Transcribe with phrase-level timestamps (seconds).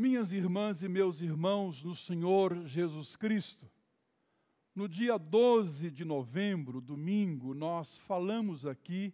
[0.00, 3.70] Minhas irmãs e meus irmãos no Senhor Jesus Cristo,
[4.74, 9.12] no dia 12 de novembro, domingo, nós falamos aqui,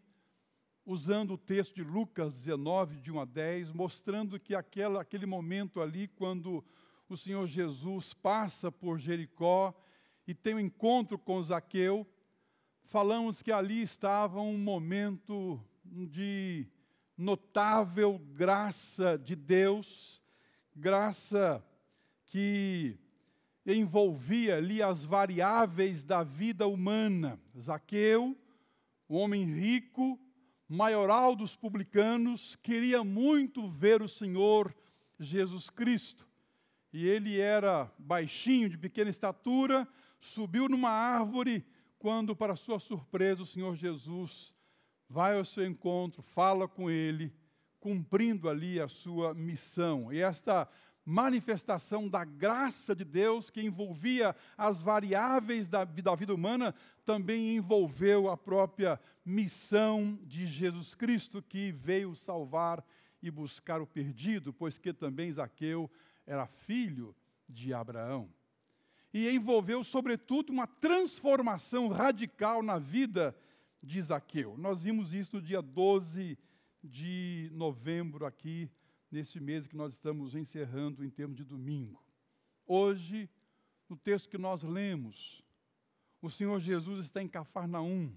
[0.84, 5.80] usando o texto de Lucas 19, de 1 a 10, mostrando que aquela, aquele momento
[5.80, 6.64] ali, quando
[7.08, 9.74] o Senhor Jesus passa por Jericó
[10.24, 12.06] e tem um encontro com Zaqueu,
[12.84, 16.64] falamos que ali estava um momento de
[17.18, 20.24] notável graça de Deus,
[20.76, 21.64] graça
[22.26, 22.98] que
[23.64, 27.40] envolvia ali as variáveis da vida humana.
[27.58, 28.36] Zaqueu,
[29.08, 30.20] o homem rico,
[30.68, 34.76] maioral dos publicanos, queria muito ver o Senhor
[35.18, 36.28] Jesus Cristo.
[36.92, 39.88] E ele era baixinho, de pequena estatura,
[40.20, 41.64] subiu numa árvore,
[41.98, 44.54] quando, para sua surpresa, o Senhor Jesus
[45.08, 47.32] vai ao seu encontro, fala com ele,
[47.86, 50.12] cumprindo ali a sua missão.
[50.12, 50.68] E esta
[51.04, 56.74] manifestação da graça de Deus, que envolvia as variáveis da, da vida humana,
[57.04, 62.84] também envolveu a própria missão de Jesus Cristo, que veio salvar
[63.22, 65.88] e buscar o perdido, pois que também Zaqueu
[66.26, 67.14] era filho
[67.48, 68.28] de Abraão.
[69.14, 73.32] E envolveu, sobretudo, uma transformação radical na vida
[73.80, 74.56] de Zaqueu.
[74.58, 76.55] Nós vimos isso no dia 12 de
[77.52, 78.70] novembro, aqui,
[79.10, 82.02] nesse mês que nós estamos encerrando em termos de domingo.
[82.66, 83.28] Hoje,
[83.88, 85.44] no texto que nós lemos,
[86.20, 88.12] o Senhor Jesus está em Cafarnaum.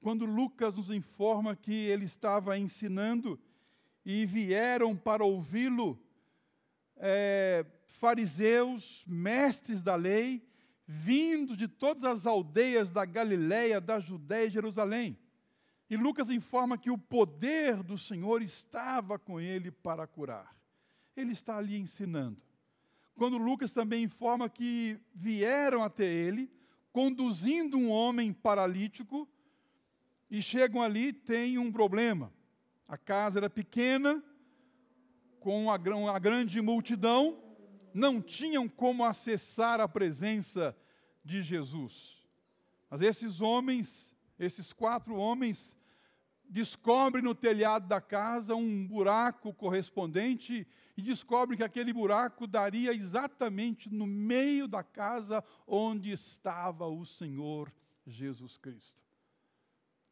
[0.00, 3.38] Quando Lucas nos informa que ele estava ensinando
[4.04, 5.98] e vieram para ouvi-lo
[6.96, 10.42] é, fariseus, mestres da lei,
[10.86, 15.18] vindo de todas as aldeias da Galiléia, da Judéia e Jerusalém.
[15.92, 20.56] E Lucas informa que o poder do Senhor estava com ele para curar.
[21.14, 22.40] Ele está ali ensinando.
[23.14, 26.50] Quando Lucas também informa que vieram até ele,
[26.94, 29.28] conduzindo um homem paralítico,
[30.30, 32.32] e chegam ali, tem um problema.
[32.88, 34.24] A casa era pequena,
[35.40, 35.76] com a,
[36.18, 37.38] grande multidão,
[37.92, 40.74] não tinham como acessar a presença
[41.22, 42.26] de Jesus.
[42.88, 45.76] Mas esses homens, esses quatro homens,
[46.52, 53.88] descobrem no telhado da casa um buraco correspondente e descobrem que aquele buraco daria exatamente
[53.88, 57.72] no meio da casa onde estava o Senhor
[58.06, 59.02] Jesus Cristo.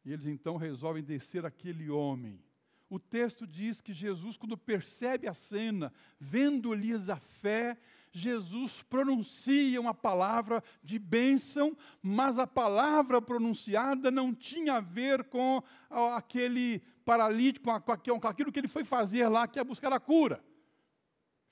[0.03, 2.43] E eles então resolvem descer aquele homem.
[2.89, 7.77] O texto diz que Jesus, quando percebe a cena, vendo-lhes a fé,
[8.11, 15.63] Jesus pronuncia uma palavra de bênção, mas a palavra pronunciada não tinha a ver com
[15.89, 20.43] aquele paralítico, com aquilo que ele foi fazer lá, que é buscar a cura.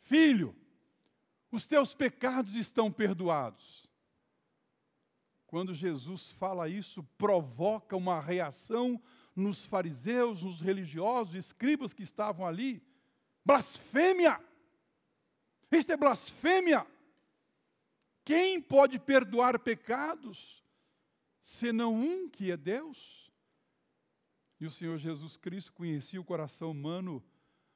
[0.01, 0.55] Filho,
[1.51, 3.87] os teus pecados estão perdoados.
[5.47, 9.01] Quando Jesus fala isso, provoca uma reação
[9.35, 12.83] nos fariseus, nos religiosos, escribas que estavam ali.
[13.45, 14.39] Blasfêmia!
[15.71, 16.85] Isto é blasfêmia.
[18.23, 20.63] Quem pode perdoar pecados
[21.41, 23.31] senão um que é Deus?
[24.59, 27.23] E o Senhor Jesus Cristo conhecia o coração humano,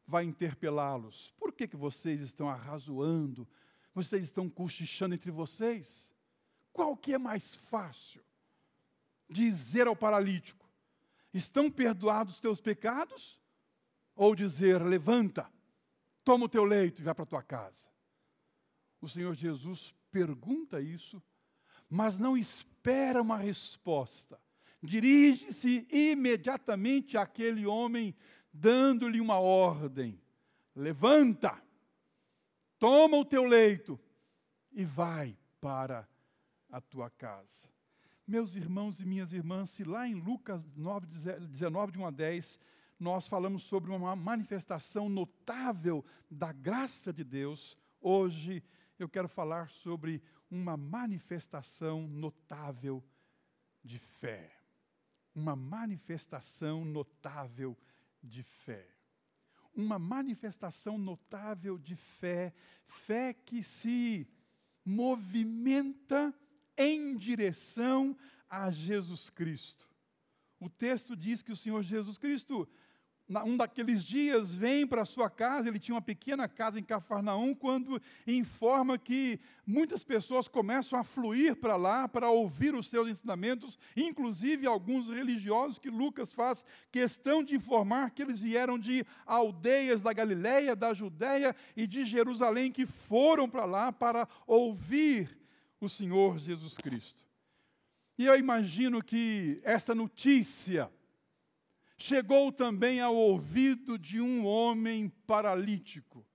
[0.05, 1.31] vai interpelá-los.
[1.37, 3.47] Por que, que vocês estão arrazoando?
[3.93, 6.13] Vocês estão cochichando entre vocês?
[6.73, 8.23] Qual que é mais fácil?
[9.29, 10.67] Dizer ao paralítico:
[11.33, 13.39] Estão perdoados os teus pecados?
[14.15, 15.49] Ou dizer: Levanta,
[16.23, 17.89] toma o teu leito e vai para a tua casa.
[19.01, 21.21] O Senhor Jesus pergunta isso,
[21.89, 24.39] mas não espera uma resposta.
[24.81, 28.15] Dirige-se imediatamente àquele homem,
[28.51, 30.19] dando-lhe uma ordem:
[30.75, 31.61] levanta,
[32.79, 33.99] toma o teu leito
[34.71, 36.07] e vai para
[36.69, 37.69] a tua casa.
[38.25, 42.59] Meus irmãos e minhas irmãs, se lá em Lucas 9, 19, de 1 a 10,
[43.03, 48.63] nós falamos sobre uma manifestação notável da graça de Deus, hoje
[48.97, 53.03] eu quero falar sobre uma manifestação notável
[53.83, 54.49] de fé.
[55.35, 57.77] Uma manifestação notável
[58.23, 58.87] de fé.
[59.75, 62.53] Uma manifestação notável de fé,
[62.85, 64.25] fé que se
[64.85, 66.33] movimenta
[66.77, 68.15] em direção
[68.49, 69.89] a Jesus Cristo.
[70.57, 72.65] O texto diz que o Senhor Jesus Cristo
[73.45, 78.01] um daqueles dias, vem para sua casa, ele tinha uma pequena casa em Cafarnaum, quando
[78.27, 84.67] informa que muitas pessoas começam a fluir para lá para ouvir os seus ensinamentos, inclusive
[84.67, 90.75] alguns religiosos que Lucas faz questão de informar que eles vieram de aldeias da Galiléia,
[90.75, 95.37] da Judéia e de Jerusalém, que foram para lá para ouvir
[95.79, 97.25] o Senhor Jesus Cristo.
[98.17, 100.91] E eu imagino que essa notícia
[102.03, 106.25] chegou também ao ouvido de um homem paralítico.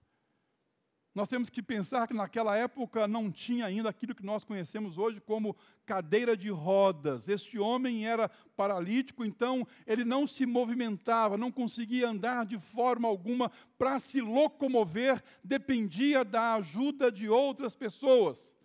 [1.15, 5.21] Nós temos que pensar que naquela época não tinha ainda aquilo que nós conhecemos hoje
[5.21, 5.55] como
[5.85, 7.29] cadeira de rodas.
[7.29, 13.51] Este homem era paralítico, então ele não se movimentava, não conseguia andar de forma alguma
[13.77, 18.57] para se locomover, dependia da ajuda de outras pessoas.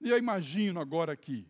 [0.00, 1.48] E eu imagino agora aqui,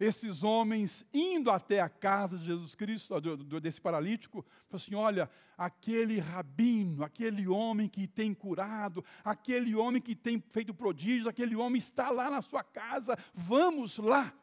[0.00, 3.20] esses homens indo até a casa de Jesus Cristo,
[3.60, 10.16] desse paralítico, falou assim: olha, aquele rabino, aquele homem que tem curado, aquele homem que
[10.16, 14.34] tem feito prodígios, aquele homem está lá na sua casa, vamos lá.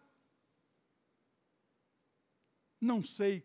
[2.80, 3.44] Não sei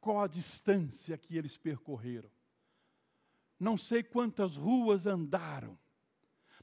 [0.00, 2.30] qual a distância que eles percorreram,
[3.60, 5.78] não sei quantas ruas andaram,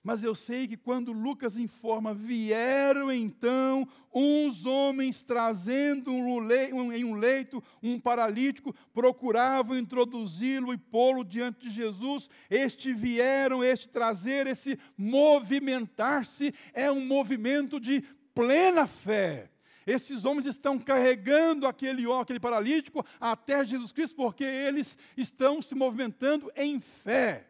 [0.05, 7.63] mas eu sei que quando Lucas informa, vieram então uns homens trazendo em um leito
[7.81, 12.29] um paralítico, procuravam introduzi-lo e pô-lo diante de Jesus.
[12.51, 18.03] Este vieram, este trazer, esse movimentar-se, é um movimento de
[18.35, 19.49] plena fé.
[19.87, 26.51] Esses homens estão carregando aquele, aquele paralítico até Jesus Cristo, porque eles estão se movimentando
[26.55, 27.47] em fé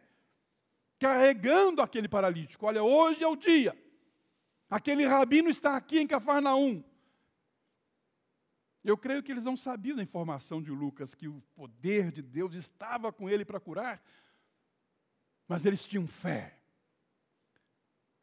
[0.98, 2.66] carregando aquele paralítico.
[2.66, 3.76] Olha, hoje é o dia.
[4.68, 6.82] Aquele rabino está aqui em Cafarnaum.
[8.82, 12.54] Eu creio que eles não sabiam da informação de Lucas, que o poder de Deus
[12.54, 14.00] estava com ele para curar,
[15.48, 16.56] mas eles tinham fé.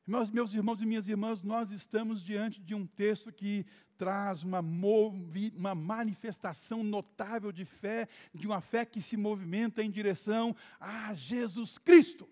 [0.06, 3.66] Meus, meus irmãos e minhas irmãs, nós estamos diante de um texto que
[3.98, 9.90] traz uma, movi, uma manifestação notável de fé, de uma fé que se movimenta em
[9.90, 12.28] direção a Jesus Cristo.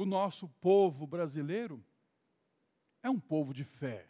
[0.00, 1.84] O nosso povo brasileiro
[3.02, 4.08] é um povo de fé.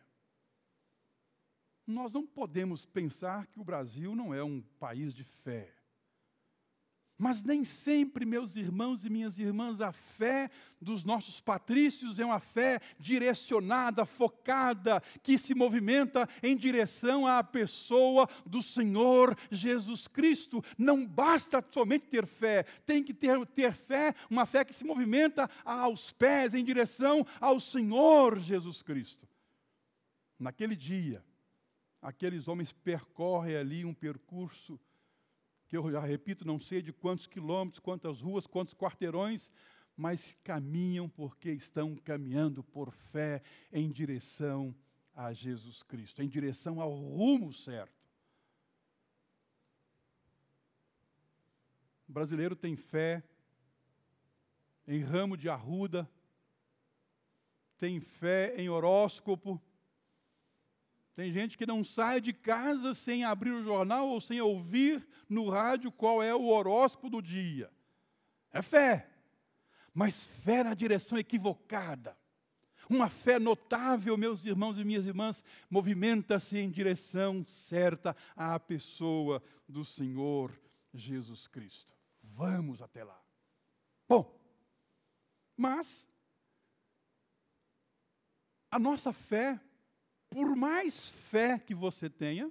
[1.85, 5.75] Nós não podemos pensar que o Brasil não é um país de fé.
[7.21, 10.51] Mas nem sempre, meus irmãos e minhas irmãs, a fé
[10.81, 18.27] dos nossos patrícios é uma fé direcionada, focada, que se movimenta em direção à pessoa
[18.47, 20.65] do Senhor Jesus Cristo.
[20.79, 25.47] Não basta somente ter fé, tem que ter, ter fé, uma fé que se movimenta
[25.63, 29.29] aos pés, em direção ao Senhor Jesus Cristo.
[30.39, 31.23] Naquele dia,
[32.01, 34.81] aqueles homens percorrem ali um percurso
[35.71, 39.53] que eu já repito, não sei de quantos quilômetros, quantas ruas, quantos quarteirões,
[39.97, 43.41] mas caminham porque estão caminhando por fé
[43.73, 44.75] em direção
[45.15, 47.95] a Jesus Cristo, em direção ao rumo certo.
[52.09, 53.23] O brasileiro tem fé
[54.89, 56.11] em ramo de arruda,
[57.79, 59.63] tem fé em horóscopo,
[61.21, 65.51] tem gente que não sai de casa sem abrir o jornal ou sem ouvir no
[65.51, 67.71] rádio qual é o horóscopo do dia.
[68.51, 69.07] É fé,
[69.93, 72.17] mas fé na direção equivocada.
[72.89, 79.85] Uma fé notável, meus irmãos e minhas irmãs, movimenta-se em direção certa à pessoa do
[79.85, 80.59] Senhor
[80.95, 81.95] Jesus Cristo.
[82.23, 83.23] Vamos até lá.
[84.09, 84.41] Bom,
[85.55, 86.09] mas
[88.71, 89.61] a nossa fé
[90.31, 92.51] por mais fé que você tenha,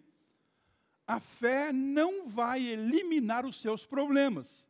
[1.07, 4.67] a fé não vai eliminar os seus problemas.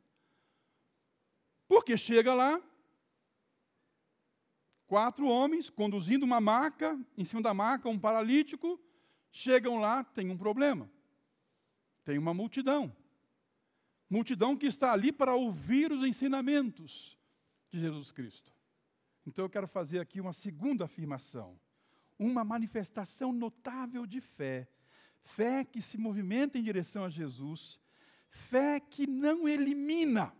[1.68, 2.62] Porque chega lá,
[4.88, 8.80] quatro homens conduzindo uma maca, em cima da maca, um paralítico,
[9.32, 10.90] chegam lá, tem um problema.
[12.06, 12.96] Tem uma multidão.
[14.10, 17.18] Multidão que está ali para ouvir os ensinamentos
[17.72, 18.52] de Jesus Cristo.
[19.26, 21.60] Então eu quero fazer aqui uma segunda afirmação
[22.20, 24.68] uma manifestação notável de fé.
[25.24, 27.80] Fé que se movimenta em direção a Jesus,
[28.30, 30.34] fé que não elimina,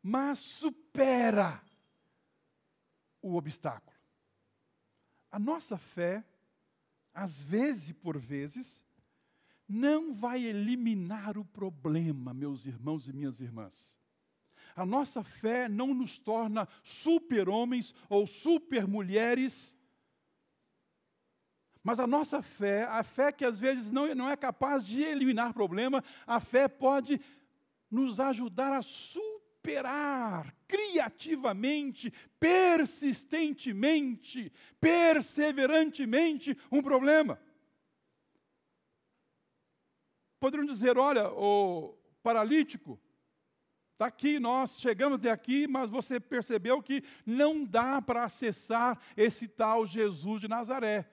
[0.00, 1.60] mas supera
[3.20, 3.96] o obstáculo.
[5.30, 6.24] A nossa fé,
[7.12, 8.84] às vezes e por vezes,
[9.68, 13.98] não vai eliminar o problema, meus irmãos e minhas irmãs.
[14.76, 19.76] A nossa fé não nos torna super-homens ou super-mulheres
[21.82, 25.52] Mas a nossa fé, a fé que às vezes não, não é capaz de eliminar
[25.52, 27.20] problema, a fé pode
[27.90, 37.40] nos ajudar a superar criativamente, persistentemente, perseverantemente um problema.
[40.38, 43.00] Poderiam dizer: olha, o paralítico,
[43.92, 49.46] Está aqui, nós chegamos até aqui, mas você percebeu que não dá para acessar esse
[49.46, 51.08] tal Jesus de Nazaré.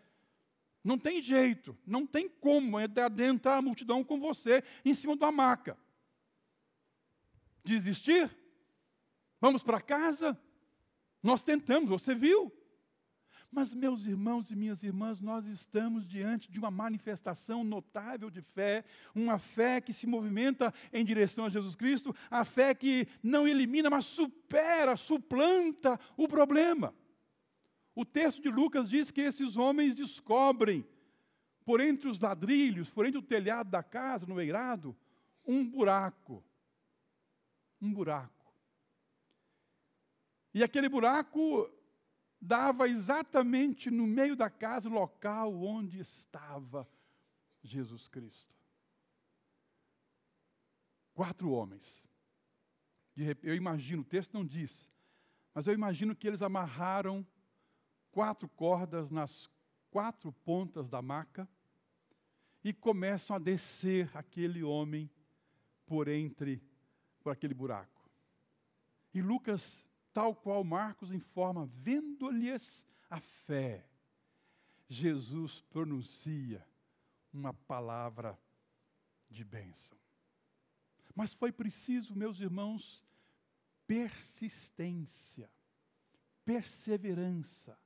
[0.83, 5.31] Não tem jeito, não tem como adentrar a multidão com você em cima de uma
[5.31, 5.77] maca.
[7.63, 8.29] Desistir?
[9.41, 10.39] Vamos para casa?
[11.21, 12.51] Nós tentamos, você viu?
[13.51, 18.85] Mas, meus irmãos e minhas irmãs, nós estamos diante de uma manifestação notável de fé,
[19.13, 23.89] uma fé que se movimenta em direção a Jesus Cristo, a fé que não elimina,
[23.89, 26.93] mas supera, suplanta o problema.
[27.99, 30.87] O texto de Lucas diz que esses homens descobrem,
[31.65, 34.95] por entre os ladrilhos, por entre o telhado da casa, no eirado,
[35.45, 36.41] um buraco.
[37.81, 38.55] Um buraco.
[40.53, 41.69] E aquele buraco
[42.39, 46.87] dava exatamente no meio da casa, local onde estava
[47.61, 48.55] Jesus Cristo.
[51.13, 52.01] Quatro homens.
[53.43, 54.89] Eu imagino, o texto não diz,
[55.53, 57.27] mas eu imagino que eles amarraram
[58.11, 59.49] quatro cordas nas
[59.89, 61.47] quatro pontas da maca
[62.63, 65.09] e começam a descer aquele homem
[65.85, 66.61] por entre,
[67.21, 68.09] por aquele buraco.
[69.13, 73.87] E Lucas tal qual Marcos informa, vendo-lhes a fé,
[74.87, 76.65] Jesus pronuncia
[77.31, 78.37] uma palavra
[79.29, 79.97] de bênção.
[81.15, 83.05] Mas foi preciso, meus irmãos,
[83.85, 85.49] persistência,
[86.43, 87.77] perseverança.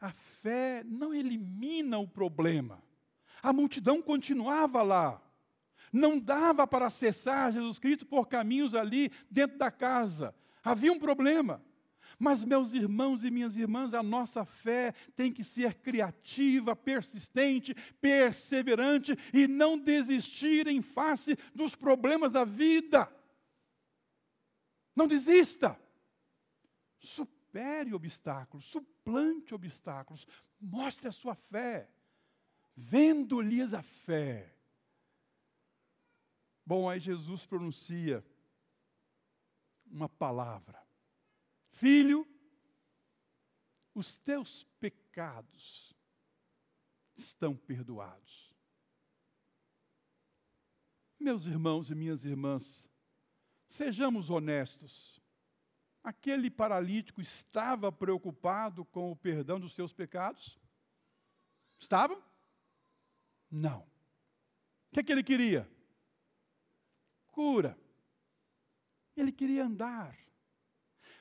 [0.00, 2.82] A fé não elimina o problema.
[3.42, 5.22] A multidão continuava lá.
[5.92, 10.34] Não dava para acessar Jesus Cristo por caminhos ali dentro da casa.
[10.62, 11.62] Havia um problema.
[12.18, 19.16] Mas, meus irmãos e minhas irmãs, a nossa fé tem que ser criativa, persistente, perseverante
[19.32, 23.10] e não desistir em face dos problemas da vida.
[24.94, 25.78] Não desista.
[27.56, 30.26] Supere obstáculos, suplante obstáculos,
[30.60, 31.90] mostre a sua fé,
[32.76, 34.54] vendo-lhes a fé.
[36.66, 38.22] Bom, aí Jesus pronuncia
[39.86, 40.86] uma palavra:
[41.70, 42.28] Filho,
[43.94, 45.96] os teus pecados
[47.16, 48.54] estão perdoados.
[51.18, 52.86] Meus irmãos e minhas irmãs,
[53.66, 55.24] sejamos honestos.
[56.06, 60.56] Aquele paralítico estava preocupado com o perdão dos seus pecados?
[61.80, 62.16] Estava?
[63.50, 63.80] Não.
[63.80, 63.86] O
[64.92, 65.68] que, é que ele queria?
[67.26, 67.76] Cura.
[69.16, 70.16] Ele queria andar.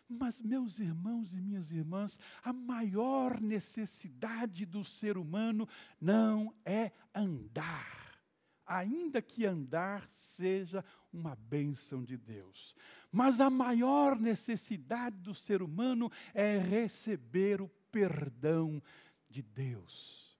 [0.07, 5.67] Mas, meus irmãos e minhas irmãs, a maior necessidade do ser humano
[5.99, 8.21] não é andar,
[8.63, 12.75] ainda que andar seja uma bênção de Deus.
[13.11, 18.81] Mas a maior necessidade do ser humano é receber o perdão
[19.29, 20.37] de Deus.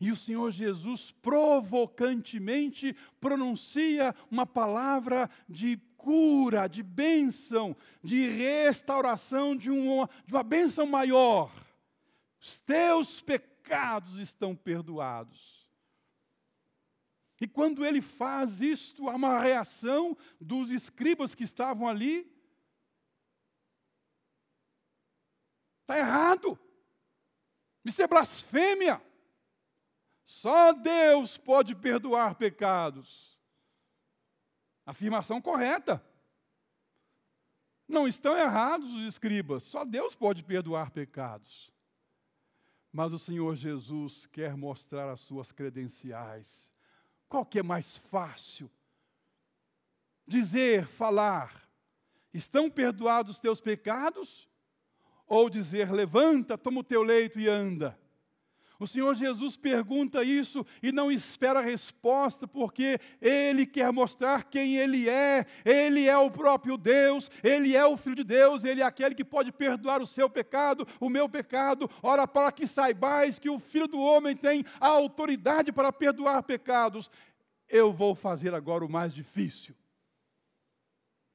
[0.00, 9.70] E o Senhor Jesus provocantemente pronuncia uma palavra de cura, de bênção, de restauração de,
[9.70, 11.52] um, de uma bênção maior.
[12.40, 15.59] Os teus pecados estão perdoados.
[17.40, 22.30] E quando ele faz isto, há uma reação dos escribas que estavam ali.
[25.80, 26.58] Está errado.
[27.84, 29.02] Isso é blasfêmia.
[30.26, 33.38] Só Deus pode perdoar pecados.
[34.84, 36.04] Afirmação correta.
[37.88, 41.72] Não estão errados os escribas, só Deus pode perdoar pecados.
[42.92, 46.70] Mas o Senhor Jesus quer mostrar as suas credenciais.
[47.30, 48.68] Qual que é mais fácil?
[50.26, 51.64] Dizer, falar,
[52.34, 54.48] estão perdoados os teus pecados?
[55.28, 57.96] Ou dizer, levanta, toma o teu leito e anda?
[58.80, 64.76] O Senhor Jesus pergunta isso e não espera a resposta, porque Ele quer mostrar quem
[64.76, 65.44] Ele é.
[65.66, 69.22] Ele é o próprio Deus, Ele é o Filho de Deus, Ele é aquele que
[69.22, 71.90] pode perdoar o seu pecado, o meu pecado.
[72.02, 77.10] Ora, para que saibais que o Filho do Homem tem a autoridade para perdoar pecados,
[77.68, 79.76] eu vou fazer agora o mais difícil.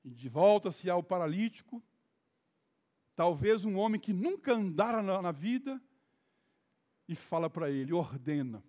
[0.04, 1.80] E de volta-se ao paralítico,
[3.16, 5.80] talvez um homem que nunca andara na, na vida,
[7.08, 8.64] e fala para ele: ordena,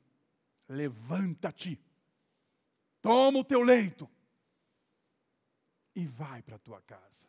[0.68, 1.80] levanta-te,
[3.00, 4.08] toma o teu leito
[5.94, 7.26] e vai para a tua casa.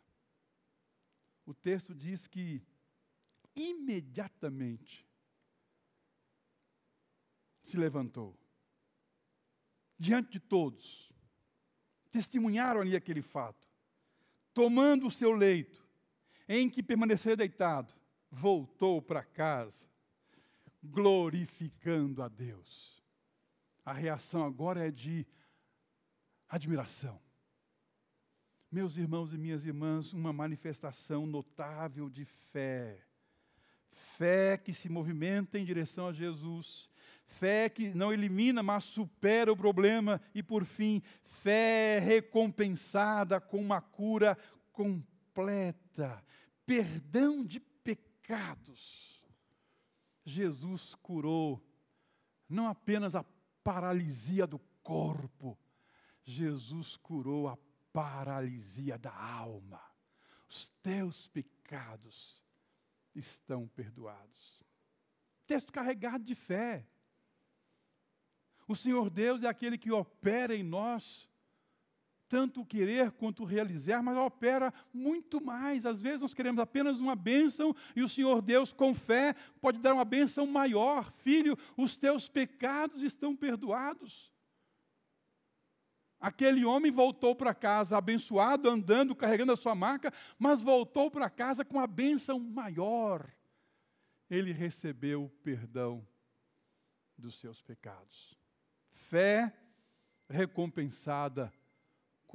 [1.45, 2.61] O texto diz que
[3.55, 5.07] imediatamente
[7.63, 8.37] se levantou.
[9.97, 11.11] Diante de todos,
[12.11, 13.67] testemunharam ali aquele fato.
[14.53, 15.87] Tomando o seu leito,
[16.47, 17.93] em que permanecia deitado,
[18.29, 19.87] voltou para casa,
[20.91, 23.01] glorificando a Deus.
[23.85, 25.25] A reação agora é de
[26.49, 27.19] admiração.
[28.71, 33.01] Meus irmãos e minhas irmãs, uma manifestação notável de fé.
[34.17, 36.89] Fé que se movimenta em direção a Jesus.
[37.25, 40.21] Fé que não elimina, mas supera o problema.
[40.35, 44.37] E, por fim, fé recompensada com uma cura
[44.71, 46.21] completa.
[46.65, 49.16] Perdão de pecados.
[50.27, 51.65] Jesus curou
[52.49, 53.23] não apenas a
[53.63, 55.57] paralisia do corpo,
[56.21, 57.57] Jesus curou a
[57.93, 59.81] paralisia da alma.
[60.49, 62.43] Os teus pecados
[63.15, 64.61] estão perdoados.
[65.45, 66.85] Texto carregado de fé.
[68.67, 71.26] O Senhor Deus é aquele que opera em nós
[72.29, 75.85] tanto querer quanto realizar, mas opera muito mais.
[75.85, 79.93] Às vezes nós queremos apenas uma bênção e o Senhor Deus, com fé, pode dar
[79.93, 81.11] uma bênção maior.
[81.17, 84.31] Filho, os teus pecados estão perdoados.
[86.19, 91.63] Aquele homem voltou para casa abençoado, andando, carregando a sua marca, mas voltou para casa
[91.63, 93.31] com a bênção maior.
[94.29, 96.05] Ele recebeu o perdão
[97.17, 98.35] dos seus pecados.
[98.91, 99.55] Fé
[100.29, 101.53] recompensada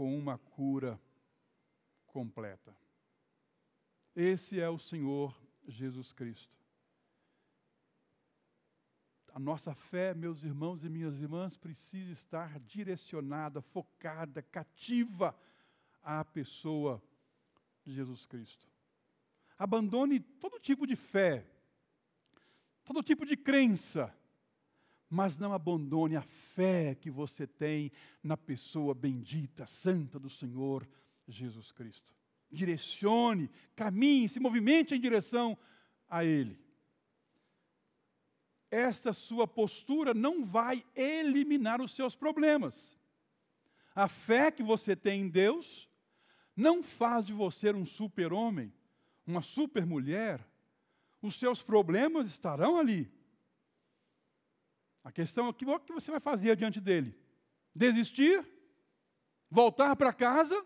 [0.03, 1.01] com uma cura
[2.09, 2.77] completa.
[4.17, 5.33] Esse é o Senhor
[5.69, 6.59] Jesus Cristo.
[9.33, 15.39] A nossa fé, meus irmãos e minhas irmãs, precisa estar direcionada, focada, cativa
[16.03, 17.01] à pessoa
[17.85, 18.69] de Jesus Cristo.
[19.57, 21.47] Abandone todo tipo de fé,
[22.83, 24.13] todo tipo de crença,
[25.13, 27.93] mas não abandone a fé que você tem
[28.23, 30.89] na pessoa bendita, santa do Senhor
[31.29, 32.13] Jesus Cristo.
[32.51, 35.57] Direcione, caminhe, se movimente em direção
[36.09, 36.63] a Ele
[38.73, 42.99] esta sua postura não vai eliminar os seus problemas.
[43.95, 45.87] A fé que você tem em Deus
[46.57, 48.73] não faz de você um super-homem,
[49.27, 50.41] uma super-mulher.
[51.21, 53.13] Os seus problemas estarão ali.
[55.05, 57.19] A questão é o que você vai fazer diante dele?
[57.75, 58.47] Desistir?
[59.51, 60.65] Voltar para casa?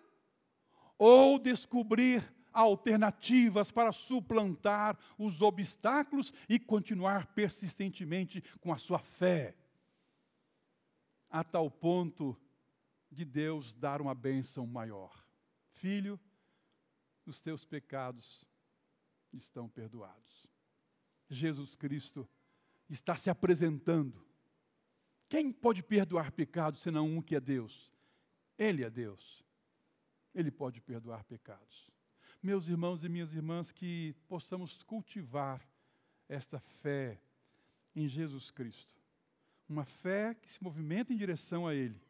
[0.99, 2.23] Ou descobrir
[2.53, 9.55] alternativas para suplantar os obstáculos e continuar persistentemente com a sua fé,
[11.29, 12.35] a tal ponto
[13.11, 15.23] de Deus dar uma bênção maior.
[15.73, 16.19] Filho,
[17.27, 18.47] os teus pecados
[19.35, 20.49] estão perdoados.
[21.29, 22.27] Jesus Cristo
[22.89, 24.26] está se apresentando.
[25.29, 27.93] Quem pode perdoar pecados senão um que é Deus?
[28.59, 29.45] Ele é Deus.
[30.35, 31.91] Ele pode perdoar pecados
[32.47, 35.61] meus irmãos e minhas irmãs, que possamos cultivar
[36.29, 37.21] esta fé
[37.95, 38.95] em Jesus Cristo.
[39.69, 42.01] Uma fé que se movimenta em direção a Ele.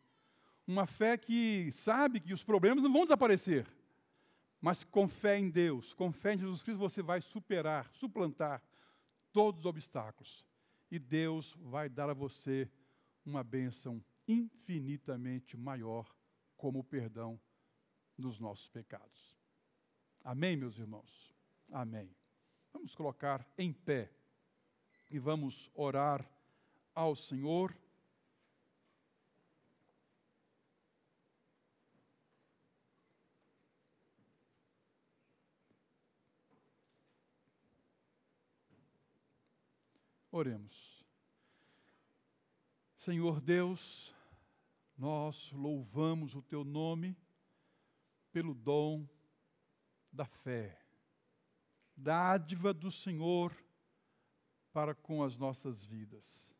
[0.67, 3.67] Uma fé que sabe que os problemas não vão desaparecer.
[4.61, 8.63] Mas com fé em Deus, com fé em Jesus Cristo, você vai superar, suplantar
[9.33, 10.45] todos os obstáculos.
[10.91, 12.71] E Deus vai dar a você
[13.27, 16.09] uma bênção infinitamente maior,
[16.57, 17.39] como o perdão
[18.17, 19.37] dos nossos pecados.
[20.23, 21.35] Amém, meus irmãos?
[21.71, 22.15] Amém.
[22.73, 24.11] Vamos colocar em pé
[25.11, 26.25] e vamos orar
[26.95, 27.77] ao Senhor.
[40.31, 40.96] Oremos.
[43.07, 44.13] Senhor Deus,
[44.99, 47.17] nós louvamos o teu nome
[48.33, 49.09] pelo dom
[50.11, 50.77] da fé,
[51.97, 53.57] dádiva do Senhor
[54.73, 56.53] para com as nossas vidas.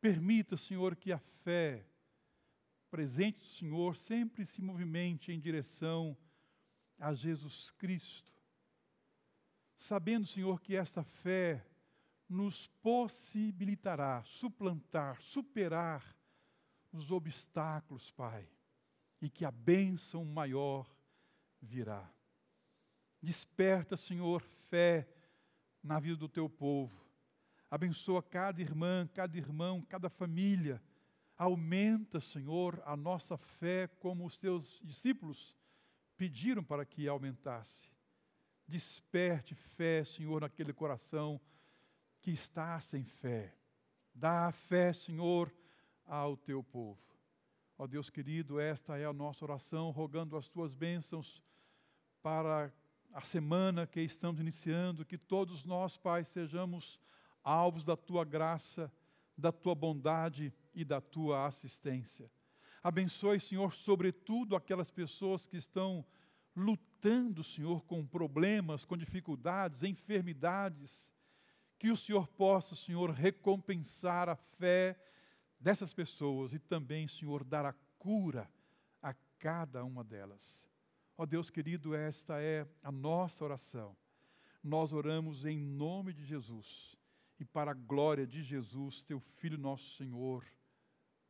[0.00, 1.84] Permita, Senhor, que a fé
[2.88, 6.16] presente do Senhor sempre se movimente em direção
[6.96, 8.32] a Jesus Cristo,
[9.74, 11.66] sabendo, Senhor, que esta fé
[12.28, 16.16] nos possibilitará suplantar, superar
[16.92, 18.48] os obstáculos, Pai,
[19.20, 20.86] e que a bênção maior
[21.60, 22.08] virá.
[23.22, 25.08] Desperta, Senhor, fé
[25.82, 27.04] na vida do teu povo.
[27.70, 30.82] Abençoa cada irmã, cada irmão, cada família.
[31.36, 35.54] Aumenta, Senhor, a nossa fé como os teus discípulos
[36.16, 37.92] pediram para que aumentasse.
[38.66, 41.40] Desperte fé, Senhor, naquele coração
[42.26, 43.54] que está sem fé.
[44.12, 45.48] Dá a fé, Senhor,
[46.04, 46.98] ao teu povo.
[47.78, 51.40] Ó Deus querido, esta é a nossa oração, rogando as tuas bênçãos
[52.20, 52.72] para
[53.12, 56.98] a semana que estamos iniciando, que todos nós, Pai, sejamos
[57.44, 58.92] alvos da tua graça,
[59.38, 62.28] da tua bondade e da tua assistência.
[62.82, 66.04] Abençoe, Senhor, sobretudo aquelas pessoas que estão
[66.56, 71.14] lutando, Senhor, com problemas, com dificuldades, enfermidades.
[71.78, 74.98] Que o Senhor possa, Senhor, recompensar a fé
[75.58, 78.50] dessas pessoas e também, Senhor, dar a cura
[79.02, 80.66] a cada uma delas.
[81.18, 83.96] Ó Deus querido, esta é a nossa oração.
[84.62, 86.96] Nós oramos em nome de Jesus
[87.38, 90.44] e para a glória de Jesus, teu Filho, nosso Senhor.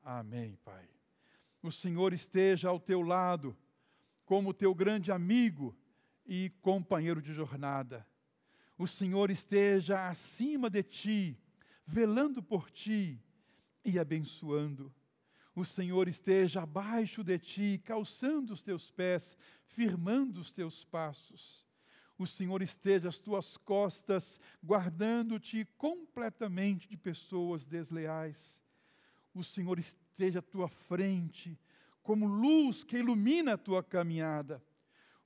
[0.02, 0.88] Amém, Pai.
[1.62, 3.56] O Senhor esteja ao teu lado,
[4.24, 5.76] como teu grande amigo
[6.24, 8.06] e companheiro de jornada.
[8.78, 11.38] O Senhor esteja acima de ti,
[11.86, 13.18] velando por ti
[13.84, 14.92] e abençoando.
[15.54, 21.66] O Senhor esteja abaixo de ti, calçando os teus pés, firmando os teus passos.
[22.18, 28.62] O Senhor esteja às tuas costas, guardando-te completamente de pessoas desleais.
[29.34, 31.58] O Senhor esteja à tua frente,
[32.02, 34.62] como luz que ilumina a tua caminhada.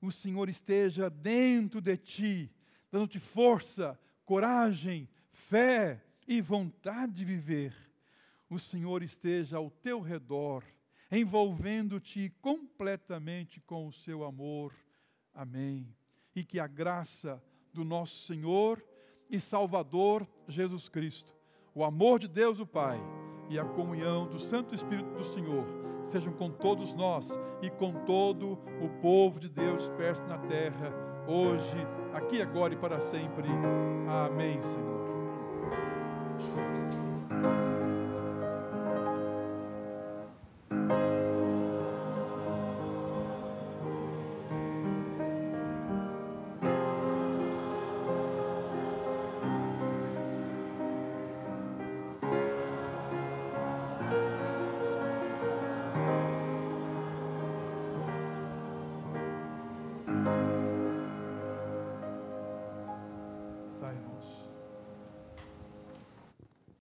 [0.01, 2.51] O Senhor esteja dentro de ti,
[2.91, 7.73] dando-te força, coragem, fé e vontade de viver
[8.51, 10.61] o Senhor esteja ao teu redor,
[11.09, 14.73] envolvendo-te completamente com o seu amor.
[15.33, 15.87] Amém.
[16.35, 17.41] E que a graça
[17.73, 18.83] do nosso Senhor
[19.29, 21.33] e Salvador Jesus Cristo,
[21.73, 22.99] o amor de Deus o Pai
[23.49, 25.65] e a comunhão do Santo Espírito do Senhor
[26.03, 27.29] sejam com todos nós
[27.61, 30.91] e com todo o povo de Deus perto na terra,
[31.27, 33.47] hoje, aqui, agora e para sempre.
[34.07, 35.01] Amém, Senhor.